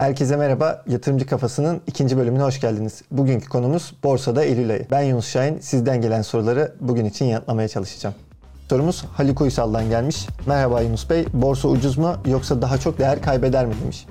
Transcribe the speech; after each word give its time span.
Herkese 0.00 0.36
merhaba. 0.36 0.82
Yatırımcı 0.88 1.26
Kafası'nın 1.26 1.80
ikinci 1.86 2.16
bölümüne 2.16 2.42
hoş 2.42 2.60
geldiniz. 2.60 3.02
Bugünkü 3.10 3.48
konumuz 3.48 3.94
borsada 4.04 4.44
Eylül 4.44 4.70
ayı. 4.70 4.86
Ben 4.90 5.02
Yunus 5.02 5.28
Şahin. 5.28 5.58
Sizden 5.58 6.00
gelen 6.02 6.22
soruları 6.22 6.72
bugün 6.80 7.04
için 7.04 7.24
yanıtlamaya 7.24 7.68
çalışacağım. 7.68 8.14
Sorumuz 8.70 9.04
Haluk 9.12 9.40
Uysal'dan 9.40 9.88
gelmiş. 9.88 10.26
Merhaba 10.46 10.80
Yunus 10.80 11.10
Bey. 11.10 11.26
Borsa 11.32 11.68
ucuz 11.68 11.98
mu 11.98 12.16
yoksa 12.26 12.62
daha 12.62 12.78
çok 12.78 12.98
değer 12.98 13.22
kaybeder 13.22 13.66
mi 13.66 13.74
demiş. 13.82 14.06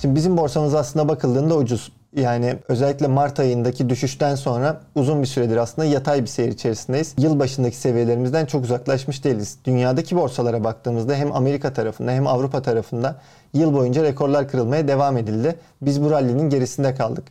Şimdi 0.00 0.14
bizim 0.14 0.36
borsamız 0.36 0.74
aslında 0.74 1.08
bakıldığında 1.08 1.56
ucuz. 1.56 1.92
Yani 2.16 2.56
özellikle 2.68 3.06
Mart 3.06 3.40
ayındaki 3.40 3.88
düşüşten 3.88 4.34
sonra 4.34 4.80
uzun 4.94 5.22
bir 5.22 5.26
süredir 5.26 5.56
aslında 5.56 5.86
yatay 5.86 6.22
bir 6.22 6.26
seyir 6.26 6.52
içerisindeyiz. 6.52 7.14
Yıl 7.18 7.38
başındaki 7.38 7.76
seviyelerimizden 7.76 8.46
çok 8.46 8.64
uzaklaşmış 8.64 9.24
değiliz. 9.24 9.58
Dünyadaki 9.64 10.16
borsalara 10.16 10.64
baktığımızda 10.64 11.14
hem 11.14 11.32
Amerika 11.32 11.72
tarafında 11.72 12.12
hem 12.12 12.26
Avrupa 12.26 12.62
tarafında 12.62 13.16
yıl 13.52 13.74
boyunca 13.74 14.02
rekorlar 14.02 14.48
kırılmaya 14.48 14.88
devam 14.88 15.16
edildi. 15.16 15.56
Biz 15.82 16.02
bu 16.02 16.10
rallinin 16.10 16.50
gerisinde 16.50 16.94
kaldık. 16.94 17.24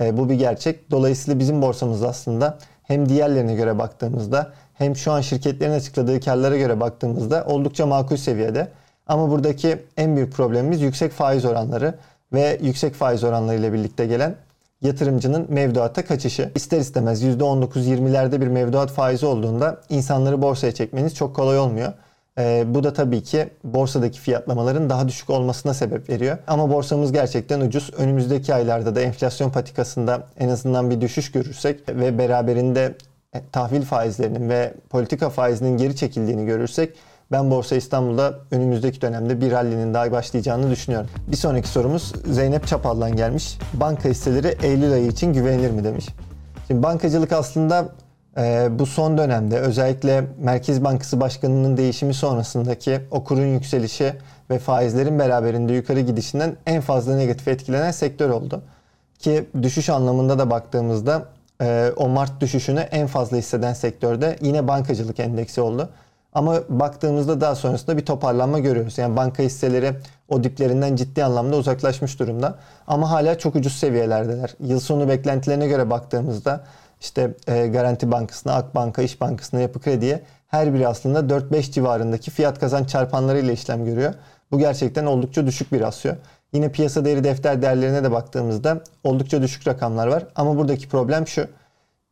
E, 0.00 0.16
bu 0.16 0.28
bir 0.28 0.34
gerçek. 0.34 0.90
Dolayısıyla 0.90 1.40
bizim 1.40 1.62
borsamız 1.62 2.02
aslında 2.02 2.58
hem 2.82 3.08
diğerlerine 3.08 3.54
göre 3.54 3.78
baktığımızda 3.78 4.52
hem 4.74 4.96
şu 4.96 5.12
an 5.12 5.20
şirketlerin 5.20 5.72
açıkladığı 5.72 6.20
karlara 6.20 6.56
göre 6.56 6.80
baktığımızda 6.80 7.44
oldukça 7.44 7.86
makul 7.86 8.16
seviyede. 8.16 8.68
Ama 9.06 9.30
buradaki 9.30 9.78
en 9.96 10.16
büyük 10.16 10.32
problemimiz 10.32 10.82
yüksek 10.82 11.12
faiz 11.12 11.44
oranları 11.44 11.94
ve 12.32 12.58
yüksek 12.62 12.94
faiz 12.94 13.24
oranlarıyla 13.24 13.72
birlikte 13.72 14.06
gelen 14.06 14.34
yatırımcının 14.82 15.46
mevduata 15.48 16.04
kaçışı. 16.04 16.50
İster 16.54 16.80
istemez 16.80 17.22
%19-20'lerde 17.24 18.40
bir 18.40 18.46
mevduat 18.46 18.90
faizi 18.90 19.26
olduğunda 19.26 19.80
insanları 19.88 20.42
borsaya 20.42 20.72
çekmeniz 20.72 21.14
çok 21.14 21.36
kolay 21.36 21.58
olmuyor. 21.58 21.92
Ee, 22.38 22.64
bu 22.66 22.84
da 22.84 22.92
tabii 22.92 23.22
ki 23.22 23.48
borsadaki 23.64 24.20
fiyatlamaların 24.20 24.90
daha 24.90 25.08
düşük 25.08 25.30
olmasına 25.30 25.74
sebep 25.74 26.10
veriyor. 26.10 26.38
Ama 26.46 26.70
borsamız 26.70 27.12
gerçekten 27.12 27.60
ucuz. 27.60 27.90
Önümüzdeki 27.96 28.54
aylarda 28.54 28.94
da 28.94 29.00
enflasyon 29.00 29.50
patikasında 29.50 30.26
en 30.38 30.48
azından 30.48 30.90
bir 30.90 31.00
düşüş 31.00 31.32
görürsek 31.32 31.88
ve 31.88 32.18
beraberinde 32.18 32.94
e, 33.34 33.40
tahvil 33.52 33.82
faizlerinin 33.82 34.48
ve 34.48 34.74
politika 34.90 35.30
faizinin 35.30 35.76
geri 35.76 35.96
çekildiğini 35.96 36.46
görürsek 36.46 36.96
ben 37.32 37.50
Borsa 37.50 37.76
İstanbul'da 37.76 38.34
önümüzdeki 38.50 39.00
dönemde 39.00 39.40
bir 39.40 39.50
rallinin 39.50 39.94
daha 39.94 40.12
başlayacağını 40.12 40.70
düşünüyorum. 40.70 41.10
Bir 41.26 41.36
sonraki 41.36 41.68
sorumuz 41.68 42.12
Zeynep 42.24 42.66
Çapal'dan 42.66 43.16
gelmiş. 43.16 43.58
Banka 43.74 44.08
hisseleri 44.08 44.56
Eylül 44.62 44.92
ayı 44.92 45.06
için 45.06 45.32
güvenilir 45.32 45.70
mi 45.70 45.84
demiş. 45.84 46.06
Şimdi 46.66 46.82
bankacılık 46.82 47.32
aslında 47.32 47.88
e, 48.38 48.68
bu 48.78 48.86
son 48.86 49.18
dönemde 49.18 49.58
özellikle 49.58 50.24
Merkez 50.38 50.84
Bankası 50.84 51.20
Başkanı'nın 51.20 51.76
değişimi 51.76 52.14
sonrasındaki 52.14 53.00
o 53.10 53.24
kurun 53.24 53.46
yükselişi 53.46 54.12
ve 54.50 54.58
faizlerin 54.58 55.18
beraberinde 55.18 55.72
yukarı 55.72 56.00
gidişinden 56.00 56.56
en 56.66 56.80
fazla 56.80 57.16
negatif 57.16 57.48
etkilenen 57.48 57.90
sektör 57.90 58.30
oldu. 58.30 58.62
Ki 59.18 59.44
düşüş 59.62 59.88
anlamında 59.88 60.38
da 60.38 60.50
baktığımızda 60.50 61.24
e, 61.62 61.92
o 61.96 62.08
Mart 62.08 62.40
düşüşünü 62.40 62.80
en 62.80 63.06
fazla 63.06 63.36
hisseden 63.36 63.72
sektörde 63.72 64.36
yine 64.40 64.68
bankacılık 64.68 65.20
endeksi 65.20 65.60
oldu. 65.60 65.90
Ama 66.32 66.60
baktığımızda 66.68 67.40
daha 67.40 67.54
sonrasında 67.54 67.96
bir 67.96 68.06
toparlanma 68.06 68.58
görüyoruz. 68.58 68.98
Yani 68.98 69.16
banka 69.16 69.42
hisseleri 69.42 69.92
o 70.28 70.44
diplerinden 70.44 70.96
ciddi 70.96 71.24
anlamda 71.24 71.56
uzaklaşmış 71.56 72.18
durumda. 72.18 72.58
Ama 72.86 73.10
hala 73.10 73.38
çok 73.38 73.56
ucuz 73.56 73.72
seviyelerdeler. 73.72 74.54
Yıl 74.60 74.80
sonu 74.80 75.08
beklentilerine 75.08 75.66
göre 75.66 75.90
baktığımızda 75.90 76.64
işte 77.00 77.34
e, 77.46 77.66
Garanti 77.66 78.10
Bankası'na, 78.10 78.54
Akbank'a, 78.54 79.02
İş 79.02 79.20
Bankası'na, 79.20 79.60
Yapı 79.60 79.80
Kredi'ye 79.80 80.22
her 80.48 80.74
biri 80.74 80.88
aslında 80.88 81.18
4-5 81.18 81.72
civarındaki 81.72 82.30
fiyat 82.30 82.60
kazanç 82.60 82.88
çarpanlarıyla 82.88 83.52
işlem 83.52 83.84
görüyor. 83.84 84.14
Bu 84.50 84.58
gerçekten 84.58 85.06
oldukça 85.06 85.46
düşük 85.46 85.72
bir 85.72 85.80
rasyo. 85.80 86.12
Yine 86.52 86.72
piyasa 86.72 87.04
değeri 87.04 87.24
defter 87.24 87.62
değerlerine 87.62 88.04
de 88.04 88.10
baktığımızda 88.10 88.80
oldukça 89.04 89.42
düşük 89.42 89.68
rakamlar 89.68 90.06
var. 90.06 90.26
Ama 90.36 90.56
buradaki 90.56 90.88
problem 90.88 91.26
şu. 91.26 91.46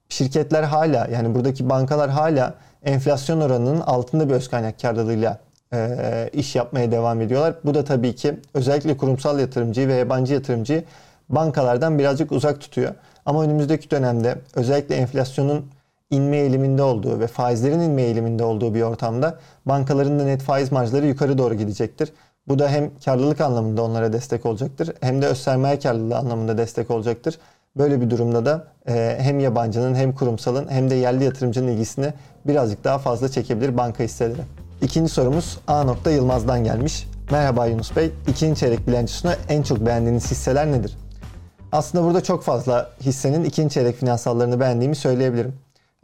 Şirketler 0.08 0.62
hala 0.62 1.08
yani 1.12 1.34
buradaki 1.34 1.70
bankalar 1.70 2.10
hala 2.10 2.54
enflasyon 2.84 3.40
oranının 3.40 3.80
altında 3.80 4.28
bir 4.28 4.34
öz 4.34 4.48
kaynak 4.48 4.80
karlılığıyla 4.80 5.38
e, 5.72 6.30
iş 6.32 6.56
yapmaya 6.56 6.92
devam 6.92 7.20
ediyorlar. 7.20 7.54
Bu 7.64 7.74
da 7.74 7.84
tabii 7.84 8.14
ki 8.14 8.34
özellikle 8.54 8.96
kurumsal 8.96 9.40
yatırımcıyı 9.40 9.88
ve 9.88 9.94
yabancı 9.94 10.34
yatırımcıyı 10.34 10.84
bankalardan 11.28 11.98
birazcık 11.98 12.32
uzak 12.32 12.60
tutuyor. 12.60 12.94
Ama 13.26 13.42
önümüzdeki 13.42 13.90
dönemde 13.90 14.38
özellikle 14.54 14.94
enflasyonun 14.94 15.66
inme 16.10 16.36
eğiliminde 16.36 16.82
olduğu 16.82 17.20
ve 17.20 17.26
faizlerin 17.26 17.80
inme 17.80 18.02
eğiliminde 18.02 18.44
olduğu 18.44 18.74
bir 18.74 18.82
ortamda 18.82 19.38
bankaların 19.66 20.18
da 20.18 20.24
net 20.24 20.42
faiz 20.42 20.72
marjları 20.72 21.06
yukarı 21.06 21.38
doğru 21.38 21.54
gidecektir. 21.54 22.12
Bu 22.48 22.58
da 22.58 22.68
hem 22.68 22.90
karlılık 23.04 23.40
anlamında 23.40 23.82
onlara 23.82 24.12
destek 24.12 24.46
olacaktır 24.46 24.92
hem 25.00 25.22
de 25.22 25.26
öz 25.26 25.38
sermaye 25.38 25.78
karlılığı 25.78 26.16
anlamında 26.16 26.58
destek 26.58 26.90
olacaktır. 26.90 27.38
Böyle 27.76 28.00
bir 28.00 28.10
durumda 28.10 28.46
da 28.46 28.66
e, 28.88 29.16
hem 29.20 29.40
yabancının 29.40 29.94
hem 29.94 30.12
kurumsalın 30.12 30.70
hem 30.70 30.90
de 30.90 30.94
yerli 30.94 31.24
yatırımcının 31.24 31.68
ilgisini 31.68 32.12
birazcık 32.48 32.84
daha 32.84 32.98
fazla 32.98 33.28
çekebilir 33.28 33.76
banka 33.76 34.04
hisseleri. 34.04 34.40
İkinci 34.82 35.12
sorumuz 35.12 35.58
A. 35.68 36.10
Yılmaz'dan 36.10 36.64
gelmiş. 36.64 37.08
Merhaba 37.30 37.66
Yunus 37.66 37.96
Bey. 37.96 38.12
İkinci 38.28 38.60
çeyrek 38.60 38.88
bilançosunu 38.88 39.32
en 39.48 39.62
çok 39.62 39.86
beğendiğiniz 39.86 40.30
hisseler 40.30 40.72
nedir? 40.72 40.96
Aslında 41.72 42.04
burada 42.04 42.20
çok 42.20 42.42
fazla 42.42 42.90
hissenin 43.00 43.44
ikinci 43.44 43.74
çeyrek 43.74 43.96
finansallarını 43.96 44.60
beğendiğimi 44.60 44.96
söyleyebilirim. 44.96 45.54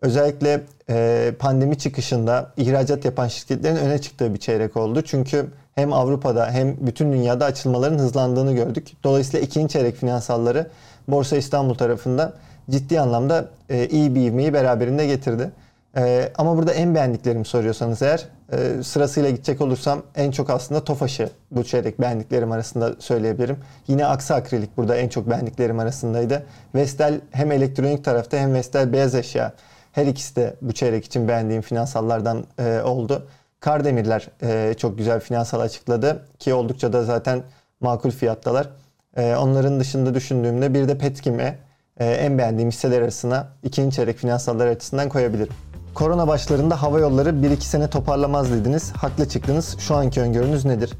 Özellikle 0.02 0.62
e, 0.90 1.32
pandemi 1.38 1.78
çıkışında 1.78 2.52
ihracat 2.56 3.04
yapan 3.04 3.28
şirketlerin 3.28 3.76
öne 3.76 3.98
çıktığı 3.98 4.34
bir 4.34 4.38
çeyrek 4.38 4.76
oldu. 4.76 5.02
Çünkü 5.02 5.46
hem 5.74 5.92
Avrupa'da 5.92 6.50
hem 6.50 6.86
bütün 6.86 7.12
dünyada 7.12 7.44
açılmaların 7.44 7.98
hızlandığını 7.98 8.52
gördük. 8.54 8.92
Dolayısıyla 9.04 9.46
ikinci 9.46 9.72
çeyrek 9.72 9.96
finansalları 9.96 10.70
Borsa 11.08 11.36
İstanbul 11.36 11.74
tarafında 11.74 12.32
ciddi 12.70 13.00
anlamda 13.00 13.48
e, 13.70 13.88
iyi 13.88 14.14
bir 14.14 14.20
ivmeyi 14.20 14.52
beraberinde 14.52 15.06
getirdi. 15.06 15.50
E, 15.96 16.32
ama 16.38 16.56
burada 16.56 16.72
en 16.72 16.94
beğendiklerimi 16.94 17.44
soruyorsanız 17.44 18.02
eğer 18.02 18.28
e, 18.52 18.82
sırasıyla 18.82 19.30
gidecek 19.30 19.60
olursam 19.60 20.02
en 20.16 20.30
çok 20.30 20.50
aslında 20.50 20.84
Tofaş'ı 20.84 21.30
bu 21.50 21.64
çeyrek 21.64 22.00
beğendiklerim 22.00 22.52
arasında 22.52 22.94
söyleyebilirim. 22.98 23.56
Yine 23.88 24.06
Aksa 24.06 24.34
Akrilik 24.34 24.76
burada 24.76 24.96
en 24.96 25.08
çok 25.08 25.30
beğendiklerim 25.30 25.78
arasındaydı. 25.78 26.46
Vestel 26.74 27.20
hem 27.30 27.52
elektronik 27.52 28.04
tarafta 28.04 28.36
hem 28.36 28.54
Vestel 28.54 28.92
beyaz 28.92 29.14
eşya 29.14 29.52
her 29.92 30.06
ikisi 30.06 30.36
de 30.36 30.54
bu 30.62 30.72
çeyrek 30.72 31.04
için 31.04 31.28
beğendiğim 31.28 31.62
finansallardan 31.62 32.44
e, 32.58 32.80
oldu. 32.80 33.26
Kardemirler 33.60 34.28
e, 34.42 34.74
çok 34.74 34.98
güzel 34.98 35.20
finansal 35.20 35.60
açıkladı 35.60 36.26
ki 36.38 36.54
oldukça 36.54 36.92
da 36.92 37.04
zaten 37.04 37.42
makul 37.80 38.10
fiyattalar. 38.10 38.68
E, 39.16 39.36
onların 39.36 39.80
dışında 39.80 40.14
düşündüğümde 40.14 40.74
bir 40.74 40.88
de 40.88 40.98
Petkim'e 40.98 41.58
e, 42.00 42.06
en 42.06 42.38
beğendiğim 42.38 42.70
hisseler 42.70 43.02
arasına 43.02 43.48
ikinci 43.62 43.96
çeyrek 43.96 44.18
finansallar 44.18 44.66
açısından 44.66 45.08
koyabilirim. 45.08 45.54
Korona 45.94 46.28
başlarında 46.28 46.82
hava 46.82 47.00
yolları 47.00 47.28
1-2 47.28 47.60
sene 47.60 47.90
toparlamaz 47.90 48.52
dediniz. 48.52 48.92
Haklı 48.92 49.28
çıktınız. 49.28 49.78
Şu 49.78 49.94
anki 49.94 50.20
öngörünüz 50.20 50.64
nedir? 50.64 50.92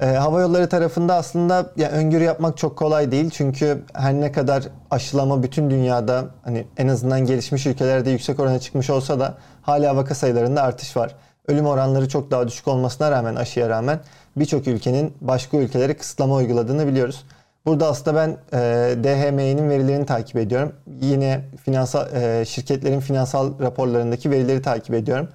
E, 0.00 0.06
hava 0.06 0.40
yolları 0.40 0.68
tarafında 0.68 1.14
aslında 1.14 1.70
ya 1.76 1.90
öngörü 1.90 2.24
yapmak 2.24 2.56
çok 2.56 2.76
kolay 2.76 3.10
değil. 3.10 3.30
Çünkü 3.30 3.82
her 3.92 4.14
ne 4.14 4.32
kadar 4.32 4.64
aşılama 4.90 5.42
bütün 5.42 5.70
dünyada 5.70 6.24
hani 6.44 6.66
en 6.76 6.88
azından 6.88 7.20
gelişmiş 7.20 7.66
ülkelerde 7.66 8.10
yüksek 8.10 8.40
orana 8.40 8.58
çıkmış 8.58 8.90
olsa 8.90 9.20
da 9.20 9.34
hala 9.62 9.96
vaka 9.96 10.14
sayılarında 10.14 10.62
artış 10.62 10.96
var. 10.96 11.14
Ölüm 11.48 11.66
oranları 11.66 12.08
çok 12.08 12.30
daha 12.30 12.48
düşük 12.48 12.68
olmasına 12.68 13.10
rağmen 13.10 13.36
aşıya 13.36 13.68
rağmen 13.68 14.00
birçok 14.36 14.66
ülkenin 14.68 15.14
başka 15.20 15.56
ülkelere 15.56 15.96
kısıtlama 15.96 16.34
uyguladığını 16.34 16.86
biliyoruz. 16.86 17.24
Burada 17.68 17.86
aslında 17.86 18.16
ben 18.16 18.58
e, 18.58 18.58
DHMİ'nin 19.04 19.70
verilerini 19.70 20.06
takip 20.06 20.36
ediyorum. 20.36 20.72
Yine 21.00 21.44
finansal 21.64 22.14
e, 22.14 22.44
şirketlerin 22.44 23.00
finansal 23.00 23.58
raporlarındaki 23.60 24.30
verileri 24.30 24.62
takip 24.62 24.94
ediyorum. 24.94 25.28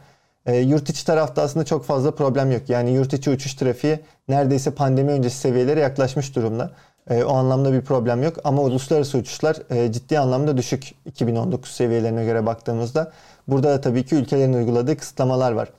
E, 0.45 0.57
yurt 0.57 0.89
içi 0.89 1.05
tarafta 1.05 1.41
aslında 1.41 1.65
çok 1.65 1.85
fazla 1.85 2.15
problem 2.15 2.51
yok. 2.51 2.69
Yani 2.69 2.91
yurt 2.91 3.13
içi 3.13 3.29
uçuş 3.29 3.53
trafiği 3.53 3.99
neredeyse 4.27 4.71
pandemi 4.71 5.11
öncesi 5.11 5.37
seviyelere 5.37 5.79
yaklaşmış 5.79 6.35
durumda. 6.35 6.71
E, 7.09 7.23
o 7.23 7.33
anlamda 7.33 7.73
bir 7.73 7.81
problem 7.81 8.23
yok 8.23 8.37
ama 8.43 8.61
uluslararası 8.61 9.17
uçuşlar 9.17 9.57
e, 9.69 9.91
ciddi 9.91 10.19
anlamda 10.19 10.57
düşük 10.57 10.95
2019 11.05 11.71
seviyelerine 11.71 12.25
göre 12.25 12.45
baktığımızda. 12.45 13.11
Burada 13.47 13.69
da 13.69 13.81
tabii 13.81 14.05
ki 14.05 14.15
ülkelerin 14.15 14.53
uyguladığı 14.53 14.97
kısıtlamalar 14.97 15.51
var. 15.51 15.69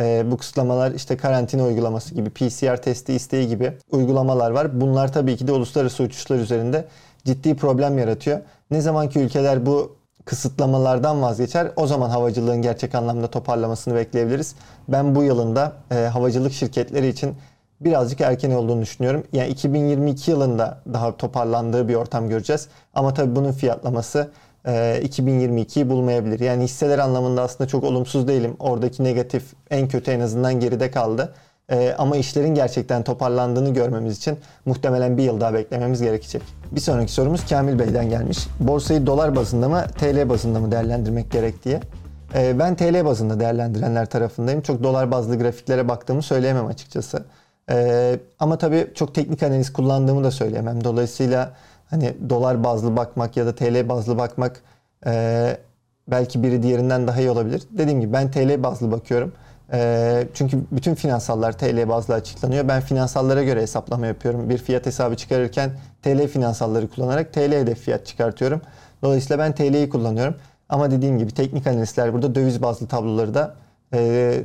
E, 0.00 0.30
bu 0.30 0.36
kısıtlamalar 0.36 0.92
işte 0.92 1.16
karantina 1.16 1.64
uygulaması 1.64 2.14
gibi, 2.14 2.30
PCR 2.30 2.76
testi 2.76 3.12
isteği 3.12 3.48
gibi 3.48 3.72
uygulamalar 3.90 4.50
var. 4.50 4.80
Bunlar 4.80 5.12
tabii 5.12 5.36
ki 5.36 5.48
de 5.48 5.52
uluslararası 5.52 6.02
uçuşlar 6.02 6.38
üzerinde 6.38 6.84
ciddi 7.24 7.56
problem 7.56 7.98
yaratıyor. 7.98 8.40
Ne 8.70 8.80
zaman 8.80 9.08
ki 9.08 9.18
ülkeler 9.18 9.66
bu 9.66 9.96
kısıtlamalardan 10.24 11.22
vazgeçer 11.22 11.70
o 11.76 11.86
zaman 11.86 12.10
havacılığın 12.10 12.62
gerçek 12.62 12.94
anlamda 12.94 13.26
toparlamasını 13.26 13.94
bekleyebiliriz. 13.94 14.54
Ben 14.88 15.14
bu 15.14 15.22
yılında 15.22 15.72
e, 15.90 15.94
havacılık 15.94 16.52
şirketleri 16.52 17.08
için 17.08 17.34
birazcık 17.80 18.20
erken 18.20 18.50
olduğunu 18.50 18.82
düşünüyorum. 18.82 19.24
Yani 19.32 19.48
2022 19.48 20.30
yılında 20.30 20.78
daha 20.92 21.16
toparlandığı 21.16 21.88
bir 21.88 21.94
ortam 21.94 22.28
göreceğiz. 22.28 22.68
Ama 22.94 23.14
tabii 23.14 23.36
bunun 23.36 23.52
fiyatlaması 23.52 24.30
2022'yi 24.66 25.84
e, 25.84 25.88
bulmayabilir. 25.88 26.40
Yani 26.40 26.64
hisseler 26.64 26.98
anlamında 26.98 27.42
aslında 27.42 27.68
çok 27.68 27.84
olumsuz 27.84 28.28
değilim. 28.28 28.56
Oradaki 28.58 29.04
negatif 29.04 29.42
en 29.70 29.88
kötü 29.88 30.10
en 30.10 30.20
azından 30.20 30.60
geride 30.60 30.90
kaldı. 30.90 31.34
E, 31.70 31.94
ama 31.98 32.16
işlerin 32.16 32.54
gerçekten 32.54 33.02
toparlandığını 33.02 33.74
görmemiz 33.74 34.16
için 34.16 34.38
muhtemelen 34.64 35.16
bir 35.16 35.22
yıl 35.22 35.40
daha 35.40 35.54
beklememiz 35.54 36.02
gerekecek. 36.02 36.42
Bir 36.72 36.80
sonraki 36.80 37.12
sorumuz 37.12 37.46
Kamil 37.48 37.78
Bey'den 37.78 38.10
gelmiş. 38.10 38.38
Borsayı 38.60 39.06
dolar 39.06 39.36
bazında 39.36 39.68
mı 39.68 39.84
TL 39.98 40.28
bazında 40.28 40.60
mı 40.60 40.72
değerlendirmek 40.72 41.30
gerek 41.30 41.64
diye. 41.64 41.80
E, 42.34 42.58
ben 42.58 42.76
TL 42.76 43.04
bazında 43.04 43.40
değerlendirenler 43.40 44.06
tarafındayım. 44.06 44.60
Çok 44.60 44.82
dolar 44.82 45.10
bazlı 45.10 45.38
grafiklere 45.38 45.88
baktığımı 45.88 46.22
söyleyemem 46.22 46.66
açıkçası. 46.66 47.24
Ama 48.38 48.58
tabii 48.58 48.90
çok 48.94 49.14
teknik 49.14 49.42
analiz 49.42 49.72
kullandığımı 49.72 50.24
da 50.24 50.30
söyleyemem. 50.30 50.84
Dolayısıyla 50.84 51.52
hani 51.90 52.14
dolar 52.30 52.64
bazlı 52.64 52.96
bakmak 52.96 53.36
ya 53.36 53.46
da 53.46 53.54
TL 53.54 53.88
bazlı 53.88 54.18
bakmak 54.18 54.60
e, 55.06 55.56
belki 56.08 56.42
biri 56.42 56.62
diğerinden 56.62 57.06
daha 57.06 57.20
iyi 57.20 57.30
olabilir. 57.30 57.62
Dediğim 57.70 58.00
gibi 58.00 58.12
ben 58.12 58.30
TL 58.30 58.62
bazlı 58.62 58.92
bakıyorum. 58.92 59.32
E, 59.72 60.28
çünkü 60.34 60.60
bütün 60.72 60.94
finansallar 60.94 61.58
TL 61.58 61.88
bazlı 61.88 62.14
açıklanıyor. 62.14 62.68
Ben 62.68 62.80
finansallara 62.80 63.42
göre 63.42 63.62
hesaplama 63.62 64.06
yapıyorum. 64.06 64.50
Bir 64.50 64.58
fiyat 64.58 64.86
hesabı 64.86 65.16
çıkarırken 65.16 65.70
TL 66.02 66.28
finansalları 66.28 66.88
kullanarak 66.88 67.32
TL 67.32 67.52
hedef 67.52 67.78
fiyat 67.78 68.06
çıkartıyorum. 68.06 68.60
Dolayısıyla 69.02 69.38
ben 69.38 69.54
TL'yi 69.54 69.88
kullanıyorum. 69.88 70.34
Ama 70.68 70.90
dediğim 70.90 71.18
gibi 71.18 71.30
teknik 71.30 71.66
analistler 71.66 72.12
burada 72.12 72.34
döviz 72.34 72.62
bazlı 72.62 72.86
tabloları 72.86 73.34
da 73.34 73.54
e, 73.92 73.98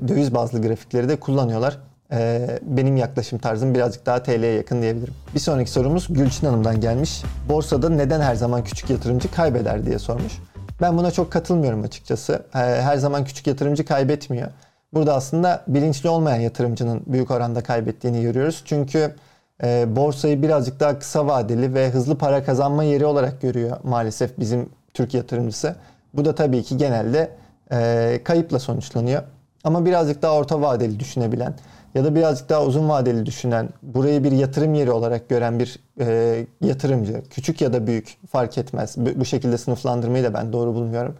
döviz 0.07 0.33
bazlı 0.33 0.61
grafikleri 0.61 1.09
de 1.09 1.15
kullanıyorlar. 1.19 1.77
E, 2.11 2.59
benim 2.61 2.97
yaklaşım 2.97 3.39
tarzım 3.39 3.73
birazcık 3.73 4.05
daha 4.05 4.23
TL'ye 4.23 4.53
yakın 4.53 4.81
diyebilirim. 4.81 5.13
Bir 5.35 5.39
sonraki 5.39 5.71
sorumuz 5.71 6.07
Gülçin 6.09 6.47
Hanım'dan 6.47 6.81
gelmiş. 6.81 7.23
Borsada 7.49 7.89
neden 7.89 8.21
her 8.21 8.35
zaman 8.35 8.63
küçük 8.63 8.89
yatırımcı 8.89 9.31
kaybeder 9.31 9.85
diye 9.85 9.99
sormuş. 9.99 10.33
Ben 10.81 10.97
buna 10.97 11.11
çok 11.11 11.31
katılmıyorum 11.31 11.83
açıkçası. 11.83 12.45
Her 12.51 12.97
zaman 12.97 13.25
küçük 13.25 13.47
yatırımcı 13.47 13.85
kaybetmiyor. 13.85 14.47
Burada 14.93 15.15
aslında 15.15 15.63
bilinçli 15.67 16.09
olmayan 16.09 16.39
yatırımcının 16.39 17.03
büyük 17.07 17.31
oranda 17.31 17.63
kaybettiğini 17.63 18.21
görüyoruz. 18.21 18.61
Çünkü 18.65 19.15
e, 19.63 19.95
borsayı 19.95 20.41
birazcık 20.41 20.79
daha 20.79 20.99
kısa 20.99 21.27
vadeli 21.27 21.73
ve 21.73 21.89
hızlı 21.89 22.17
para 22.17 22.43
kazanma 22.43 22.83
yeri 22.83 23.05
olarak 23.05 23.41
görüyor 23.41 23.77
maalesef 23.83 24.39
bizim 24.39 24.69
Türk 24.93 25.13
yatırımcısı. 25.13 25.75
Bu 26.13 26.25
da 26.25 26.35
tabii 26.35 26.63
ki 26.63 26.77
genelde 26.77 27.31
e, 27.71 28.19
kayıpla 28.23 28.59
sonuçlanıyor. 28.59 29.23
Ama 29.63 29.85
birazcık 29.85 30.21
daha 30.21 30.33
orta 30.33 30.61
vadeli 30.61 30.99
düşünebilen 30.99 31.53
ya 31.95 32.03
da 32.03 32.15
birazcık 32.15 32.49
daha 32.49 32.63
uzun 32.63 32.89
vadeli 32.89 33.25
düşünen, 33.25 33.69
burayı 33.83 34.23
bir 34.23 34.31
yatırım 34.31 34.73
yeri 34.73 34.91
olarak 34.91 35.29
gören 35.29 35.59
bir 35.59 35.79
e, 35.99 36.45
yatırımcı, 36.61 37.23
küçük 37.29 37.61
ya 37.61 37.73
da 37.73 37.87
büyük 37.87 38.17
fark 38.31 38.57
etmez. 38.57 38.95
Bu, 38.97 39.19
bu 39.19 39.25
şekilde 39.25 39.57
sınıflandırmayı 39.57 40.23
da 40.23 40.33
ben 40.33 40.53
doğru 40.53 40.73
bulmuyorum. 40.73 41.15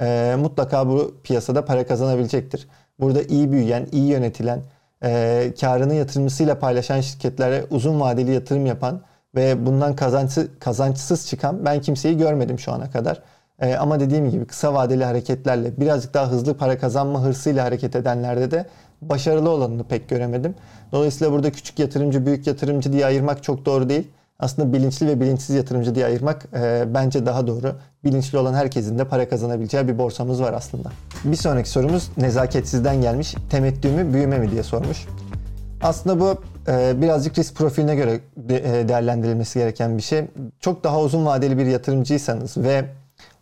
E, 0.00 0.36
mutlaka 0.38 0.88
bu 0.88 1.14
piyasada 1.24 1.64
para 1.64 1.86
kazanabilecektir. 1.86 2.68
Burada 3.00 3.22
iyi 3.22 3.52
büyüyen, 3.52 3.86
iyi 3.92 4.06
yönetilen, 4.06 4.60
e, 5.04 5.52
karını 5.60 5.94
yatırımcısıyla 5.94 6.58
paylaşan 6.58 7.00
şirketlere 7.00 7.64
uzun 7.70 8.00
vadeli 8.00 8.32
yatırım 8.32 8.66
yapan 8.66 9.00
ve 9.34 9.66
bundan 9.66 9.96
kazançsız, 9.96 10.46
kazançsız 10.60 11.26
çıkan 11.26 11.64
ben 11.64 11.80
kimseyi 11.80 12.18
görmedim 12.18 12.58
şu 12.58 12.72
ana 12.72 12.90
kadar. 12.90 13.22
E, 13.60 13.76
ama 13.76 14.00
dediğim 14.00 14.30
gibi 14.30 14.44
kısa 14.44 14.74
vadeli 14.74 15.04
hareketlerle 15.04 15.80
birazcık 15.80 16.14
daha 16.14 16.30
hızlı 16.30 16.56
para 16.56 16.78
kazanma 16.78 17.22
hırsıyla 17.22 17.64
hareket 17.64 17.96
edenlerde 17.96 18.50
de 18.50 18.66
başarılı 19.02 19.50
olanını 19.50 19.84
pek 19.84 20.08
göremedim. 20.08 20.54
Dolayısıyla 20.92 21.32
burada 21.32 21.52
küçük 21.52 21.78
yatırımcı, 21.78 22.26
büyük 22.26 22.46
yatırımcı 22.46 22.92
diye 22.92 23.06
ayırmak 23.06 23.42
çok 23.42 23.66
doğru 23.66 23.88
değil. 23.88 24.08
Aslında 24.38 24.72
bilinçli 24.72 25.06
ve 25.06 25.20
bilinçsiz 25.20 25.56
yatırımcı 25.56 25.94
diye 25.94 26.06
ayırmak 26.06 26.46
e, 26.54 26.84
bence 26.94 27.26
daha 27.26 27.46
doğru. 27.46 27.76
Bilinçli 28.04 28.38
olan 28.38 28.54
herkesin 28.54 28.98
de 28.98 29.04
para 29.04 29.28
kazanabileceği 29.28 29.88
bir 29.88 29.98
borsamız 29.98 30.42
var 30.42 30.52
aslında. 30.52 30.92
Bir 31.24 31.36
sonraki 31.36 31.70
sorumuz 31.70 32.10
nezaketsizden 32.16 33.02
gelmiş. 33.02 33.34
Temettü 33.50 33.90
mü, 33.90 34.12
büyüme 34.14 34.38
mi 34.38 34.50
diye 34.50 34.62
sormuş. 34.62 35.06
Aslında 35.82 36.20
bu 36.20 36.36
e, 36.68 37.02
birazcık 37.02 37.38
risk 37.38 37.56
profiline 37.56 37.94
göre 37.94 38.20
de, 38.36 38.80
e, 38.80 38.88
değerlendirilmesi 38.88 39.58
gereken 39.58 39.96
bir 39.96 40.02
şey. 40.02 40.24
Çok 40.60 40.84
daha 40.84 41.00
uzun 41.00 41.26
vadeli 41.26 41.58
bir 41.58 41.66
yatırımcıysanız 41.66 42.56
ve 42.56 42.84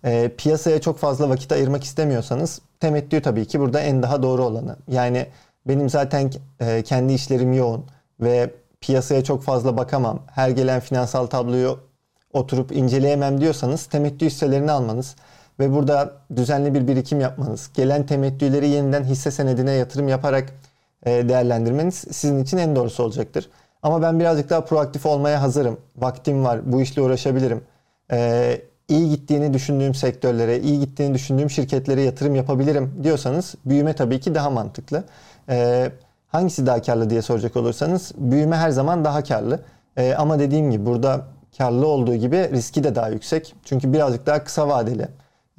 e, 0.05 0.31
piyasaya 0.39 0.81
çok 0.81 0.99
fazla 0.99 1.29
vakit 1.29 1.53
ayırmak 1.53 1.85
istemiyorsanız 1.85 2.61
temettü 2.81 3.23
tabii 3.23 3.47
ki 3.47 3.61
burada 3.61 3.81
en 3.81 4.03
daha 4.03 4.23
doğru 4.23 4.45
olanı. 4.45 4.77
Yani 4.89 5.27
benim 5.71 5.91
zaten 5.91 6.31
e, 6.61 6.83
kendi 6.83 7.13
işlerim 7.13 7.53
yoğun 7.53 7.85
ve 8.21 8.51
piyasaya 8.81 9.25
çok 9.25 9.43
fazla 9.43 9.77
bakamam. 9.77 10.23
Her 10.33 10.51
gelen 10.51 10.81
finansal 10.81 11.27
tabloyu 11.27 11.79
oturup 12.33 12.73
inceleyemem 12.73 13.41
diyorsanız 13.41 13.87
temettü 13.87 14.27
hisselerini 14.27 14.73
almanız 14.73 15.17
ve 15.61 15.73
burada 15.73 16.13
düzenli 16.37 16.75
bir 16.75 16.89
birikim 16.89 17.21
yapmanız, 17.21 17.71
gelen 17.75 18.07
temettüleri 18.07 18.69
yeniden 18.69 19.05
hisse 19.05 19.31
senedine 19.31 19.73
yatırım 19.73 20.09
yaparak 20.09 20.53
e, 21.07 21.29
değerlendirmeniz 21.29 21.95
sizin 21.95 22.43
için 22.45 22.59
en 22.59 22.77
doğrusu 22.77 23.03
olacaktır. 23.03 23.51
Ama 23.83 24.03
ben 24.03 24.21
birazcık 24.21 24.51
daha 24.51 24.65
proaktif 24.65 25.07
olmaya 25.07 25.43
hazırım. 25.43 25.81
Vaktim 25.97 26.45
var, 26.45 26.73
bu 26.73 26.83
işle 26.83 27.03
uğraşabilirim. 27.03 27.63
E, 28.13 28.61
iyi 28.89 29.11
gittiğini 29.11 29.55
düşündüğüm 29.55 29.95
sektörlere, 29.95 30.61
iyi 30.61 30.81
gittiğini 30.81 31.15
düşündüğüm 31.15 31.51
şirketlere 31.51 32.03
yatırım 32.03 32.35
yapabilirim 32.35 32.93
diyorsanız 33.03 33.55
büyüme 33.65 33.93
tabii 33.93 34.21
ki 34.21 34.35
daha 34.35 34.51
mantıklı. 34.51 35.05
Ee, 35.49 35.93
hangisi 36.29 36.67
daha 36.67 36.83
karlı 36.83 37.11
diye 37.11 37.23
soracak 37.23 37.57
olursanız 37.57 38.13
büyüme 38.17 38.57
her 38.57 38.71
zaman 38.71 39.05
daha 39.05 39.23
karlı. 39.25 39.61
Ee, 39.97 40.15
ama 40.15 40.39
dediğim 40.39 40.71
gibi 40.71 40.87
burada 40.87 41.25
karlı 41.59 41.87
olduğu 41.87 42.15
gibi 42.15 42.51
riski 42.51 42.85
de 42.85 42.95
daha 42.95 43.09
yüksek. 43.09 43.55
Çünkü 43.65 43.93
birazcık 43.93 44.27
daha 44.27 44.45
kısa 44.45 44.69
vadeli 44.69 45.09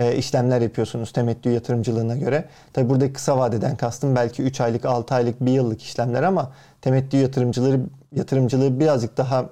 e, 0.01 0.15
işlemler 0.15 0.61
yapıyorsunuz 0.61 1.11
temettü 1.11 1.49
yatırımcılığına 1.49 2.15
göre. 2.15 2.45
Tabi 2.73 2.89
burada 2.89 3.13
kısa 3.13 3.37
vadeden 3.37 3.75
kastım 3.75 4.15
belki 4.15 4.43
3 4.43 4.61
aylık, 4.61 4.85
6 4.85 5.15
aylık, 5.15 5.41
1 5.41 5.51
yıllık 5.51 5.81
işlemler 5.81 6.23
ama 6.23 6.51
temettü 6.81 7.17
yatırımcıları 7.17 7.79
yatırımcılığı 8.15 8.79
birazcık 8.79 9.17
daha 9.17 9.49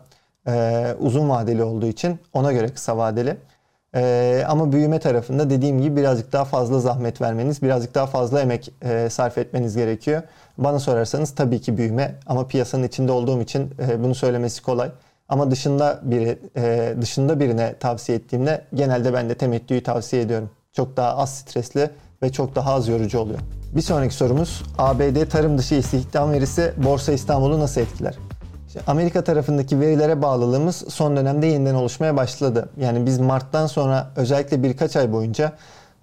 e, 0.48 0.86
uzun 1.00 1.30
vadeli 1.30 1.64
olduğu 1.64 1.86
için 1.86 2.20
ona 2.34 2.52
göre 2.52 2.70
kısa 2.70 2.98
vadeli. 2.98 3.38
Ee, 3.96 4.44
ama 4.48 4.72
büyüme 4.72 5.00
tarafında 5.00 5.50
dediğim 5.50 5.82
gibi 5.82 5.96
birazcık 5.96 6.34
daha 6.34 6.46
fazla 6.46 6.80
zahmet 6.80 7.22
vermeniz, 7.22 7.62
birazcık 7.62 7.96
daha 7.96 8.06
fazla 8.06 8.42
emek 8.42 8.72
e, 8.82 9.10
sarf 9.10 9.38
etmeniz 9.38 9.76
gerekiyor. 9.76 10.22
Bana 10.58 10.80
sorarsanız 10.80 11.36
tabii 11.36 11.62
ki 11.62 11.78
büyüme 11.78 12.16
ama 12.26 12.48
piyasanın 12.48 12.84
içinde 12.84 13.12
olduğum 13.12 13.42
için 13.42 13.74
e, 13.88 14.04
bunu 14.04 14.16
söylemesi 14.16 14.62
kolay. 14.64 14.92
Ama 15.30 15.52
dışında 15.52 16.00
biri 16.04 16.40
e, 16.58 16.94
dışında 17.02 17.40
birine 17.40 17.76
tavsiye 17.80 18.18
ettiğimde 18.18 18.62
genelde 18.74 19.14
ben 19.14 19.30
de 19.30 19.36
temettüyü 19.36 19.84
tavsiye 19.84 20.22
ediyorum. 20.22 20.50
Çok 20.74 20.98
daha 20.98 21.18
az 21.18 21.38
stresli 21.38 21.90
ve 22.24 22.32
çok 22.32 22.56
daha 22.56 22.74
az 22.74 22.88
yorucu 22.88 23.20
oluyor. 23.20 23.40
Bir 23.76 23.82
sonraki 23.82 24.16
sorumuz 24.16 24.64
ABD 24.78 25.30
tarım 25.30 25.58
dışı 25.58 25.76
istihdam 25.76 26.32
verisi 26.32 26.74
Borsa 26.78 27.12
İstanbul'u 27.12 27.60
nasıl 27.60 27.82
etkiler? 27.82 28.18
Amerika 28.88 29.24
tarafındaki 29.24 29.80
verilere 29.80 30.22
bağlılığımız 30.22 30.76
son 30.76 31.18
dönemde 31.18 31.48
yeniden 31.48 31.76
oluşmaya 31.76 32.18
başladı. 32.18 32.70
Yani 32.78 33.06
biz 33.06 33.20
Mart'tan 33.20 33.68
sonra 33.68 34.12
özellikle 34.16 34.64
birkaç 34.64 34.96
ay 34.96 35.14
boyunca 35.14 35.54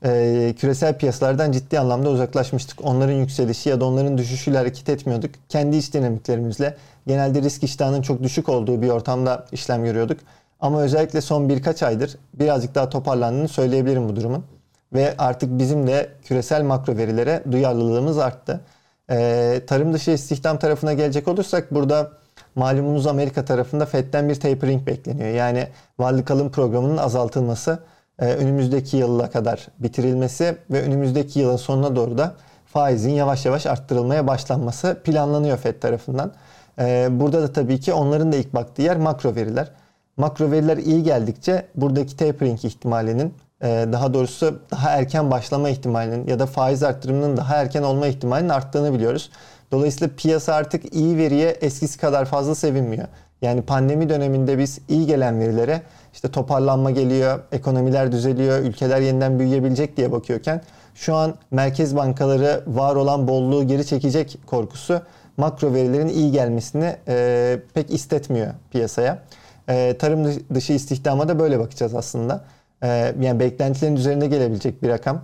e, 0.05 0.55
küresel 0.59 0.99
piyasalardan 0.99 1.52
ciddi 1.52 1.81
anlamda 1.81 2.11
uzaklaşmıştık. 2.11 2.85
Onların 2.85 3.14
yükselişi 3.14 3.69
ya 3.69 3.81
da 3.81 3.85
onların 3.85 4.19
düşüşüyle 4.19 4.59
hareket 4.59 4.88
etmiyorduk. 4.88 5.31
Kendi 5.49 5.76
iç 5.76 5.95
dinamiklerimizle 5.95 6.76
genelde 7.07 7.43
risk 7.43 7.64
iştahının 7.64 8.02
çok 8.02 8.23
düşük 8.23 8.49
olduğu 8.49 8.83
bir 8.83 8.88
ortamda 8.88 9.47
işlem 9.52 9.85
görüyorduk. 9.85 10.21
Ama 10.61 10.83
özellikle 10.83 11.21
son 11.21 11.49
birkaç 11.49 11.83
aydır 11.83 12.17
birazcık 12.35 12.75
daha 12.75 12.88
toparlandığını 12.88 13.49
söyleyebilirim 13.49 14.09
bu 14.09 14.17
durumun. 14.17 14.45
Ve 14.93 15.14
artık 15.19 15.59
bizim 15.59 15.87
de 15.87 16.11
küresel 16.25 16.62
makro 16.62 16.97
verilere 16.97 17.43
duyarlılığımız 17.50 18.19
arttı. 18.19 18.61
E, 19.11 19.61
tarım 19.67 19.93
dışı 19.93 20.11
istihdam 20.11 20.59
tarafına 20.59 20.93
gelecek 20.93 21.29
olursak 21.29 21.75
burada 21.75 22.11
malumunuz 22.57 23.07
Amerika 23.07 23.45
tarafında 23.45 23.87
FED'den 23.87 24.29
bir 24.29 24.41
tapering 24.41 24.87
bekleniyor. 24.87 25.31
Yani 25.31 25.69
varlık 25.99 26.31
alım 26.31 26.51
programının 26.51 26.97
azaltılması, 26.97 27.79
e, 28.19 28.27
önümüzdeki 28.27 28.97
yıla 28.97 29.31
kadar 29.31 29.67
bitirilmesi 29.79 30.57
ve 30.71 30.83
önümüzdeki 30.83 31.41
yılın 31.41 31.57
sonuna 31.57 31.97
doğru 31.97 32.19
da 32.19 32.35
faizin 32.67 33.11
yavaş 33.11 33.47
yavaş 33.47 33.67
arttırılmaya 33.67 34.27
başlanması 34.27 35.01
planlanıyor 35.05 35.59
FED 35.59 35.81
tarafından. 35.81 36.33
E, 36.79 37.09
burada 37.11 37.43
da 37.43 37.53
tabii 37.53 37.81
ki 37.81 37.93
onların 37.93 38.33
da 38.33 38.37
ilk 38.37 38.55
baktığı 38.55 38.83
yer 38.83 38.97
makro 38.97 39.35
veriler. 39.35 39.71
Makro 40.17 40.51
veriler 40.51 40.77
iyi 40.77 41.03
geldikçe 41.03 41.67
buradaki 41.75 42.17
tapering 42.17 42.65
ihtimalinin 42.65 43.35
e, 43.63 43.87
daha 43.93 44.15
doğrusu 44.15 44.61
daha 44.71 44.91
erken 44.91 45.31
başlama 45.31 45.69
ihtimalinin 45.69 46.27
ya 46.27 46.39
da 46.39 46.47
faiz 46.47 46.83
arttırımının 46.83 47.37
daha 47.37 47.57
erken 47.57 47.83
olma 47.83 48.07
ihtimalinin 48.07 48.49
arttığını 48.49 48.95
biliyoruz. 48.95 49.31
Dolayısıyla 49.73 50.14
piyasa 50.16 50.54
artık 50.54 50.94
iyi 50.94 51.16
veriye 51.16 51.49
eskisi 51.49 51.99
kadar 51.99 52.25
fazla 52.25 52.54
sevinmiyor. 52.54 53.08
Yani 53.42 53.62
pandemi 53.62 54.08
döneminde 54.08 54.58
biz 54.58 54.78
iyi 54.88 55.06
gelen 55.06 55.40
verilere 55.40 55.82
işte 56.12 56.30
toparlanma 56.30 56.90
geliyor, 56.90 57.40
ekonomiler 57.52 58.12
düzeliyor, 58.12 58.58
ülkeler 58.58 59.00
yeniden 59.00 59.38
büyüyebilecek 59.38 59.96
diye 59.96 60.12
bakıyorken 60.12 60.62
şu 60.94 61.14
an 61.14 61.35
merkez 61.50 61.96
bankaları 61.96 62.62
var 62.66 62.96
olan 62.96 63.28
bolluğu 63.28 63.66
geri 63.66 63.87
çekecek 63.87 64.38
korkusu 64.46 65.02
makro 65.37 65.75
verilerin 65.75 66.08
iyi 66.08 66.32
gelmesini 66.32 66.96
e, 67.08 67.58
pek 67.75 67.90
istetmiyor 67.90 68.54
piyasaya. 68.70 69.23
E, 69.68 69.96
tarım 69.99 70.25
dışı 70.54 70.73
istihdama 70.73 71.28
da 71.28 71.38
böyle 71.38 71.58
bakacağız 71.58 71.94
aslında. 71.94 72.44
E, 72.82 73.14
yani 73.20 73.40
beklentilerin 73.40 73.96
üzerinde 73.96 74.26
gelebilecek 74.26 74.82
bir 74.82 74.88
rakam. 74.88 75.23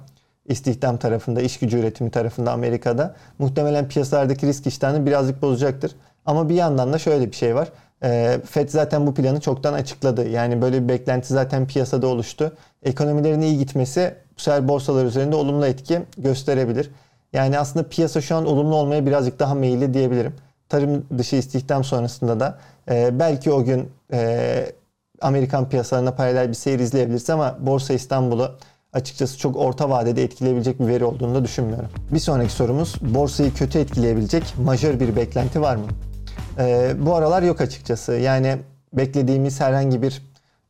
İstihdam 0.49 0.97
tarafında, 0.97 1.41
iş 1.43 1.59
gücü 1.59 1.79
üretimi 1.79 2.11
tarafında 2.11 2.53
Amerika'da 2.53 3.15
muhtemelen 3.39 3.89
piyasalardaki 3.89 4.47
risk 4.47 4.67
iştahını 4.67 5.07
birazcık 5.07 5.43
bozacaktır. 5.43 5.93
Ama 6.27 6.49
bir 6.49 6.55
yandan 6.55 6.93
da 6.93 6.99
şöyle 6.99 7.27
bir 7.31 7.37
şey 7.37 7.55
var. 7.55 7.69
E, 8.05 8.41
Fed 8.51 8.69
zaten 8.69 9.07
bu 9.07 9.15
planı 9.15 9.41
çoktan 9.41 9.73
açıkladı. 9.73 10.29
Yani 10.29 10.63
böyle 10.63 10.83
bir 10.83 10.89
beklenti 10.89 11.33
zaten 11.33 11.67
piyasada 11.67 12.07
oluştu. 12.07 12.53
Ekonomilerin 12.83 13.41
iyi 13.41 13.59
gitmesi 13.59 14.15
bu 14.37 14.41
sefer 14.41 14.69
borsalar 14.69 15.05
üzerinde 15.05 15.37
olumlu 15.37 15.67
etki 15.67 16.03
gösterebilir. 16.19 16.91
Yani 17.33 17.59
aslında 17.59 17.89
piyasa 17.89 18.21
şu 18.21 18.37
an 18.37 18.47
olumlu 18.47 18.75
olmaya 18.77 19.07
birazcık 19.07 19.39
daha 19.39 19.55
meyilli 19.55 19.95
diyebilirim. 19.95 20.35
Tarım 20.69 21.07
dışı 21.19 21.37
istihdam 21.37 21.85
sonrasında 21.85 22.41
da 22.41 22.59
e, 22.91 23.19
belki 23.19 23.53
o 23.53 23.65
gün 23.65 23.91
e, 24.13 24.73
Amerikan 25.21 25.69
piyasalarına 25.69 26.15
paralel 26.15 26.49
bir 26.49 26.55
seyir 26.55 26.79
izleyebiliriz 26.79 27.31
ama 27.31 27.57
Borsa 27.61 27.95
İstanbul'u 27.95 28.57
açıkçası 28.93 29.39
çok 29.39 29.57
orta 29.57 29.91
vadede 29.91 30.23
etkileyebilecek 30.23 30.81
bir 30.81 30.87
veri 30.87 31.05
olduğunu 31.05 31.35
da 31.35 31.45
düşünmüyorum. 31.45 31.89
Bir 32.11 32.19
sonraki 32.19 32.53
sorumuz 32.53 32.95
borsayı 33.01 33.55
kötü 33.55 33.79
etkileyebilecek 33.79 34.55
majör 34.65 35.01
bir 35.01 35.17
beklenti 35.17 35.61
var 35.61 35.77
mı? 35.77 35.87
Ee, 36.59 36.93
bu 36.99 37.15
aralar 37.15 37.43
yok 37.43 37.61
açıkçası. 37.61 38.13
Yani 38.13 38.57
beklediğimiz 38.93 39.61
herhangi 39.61 40.03
bir 40.03 40.23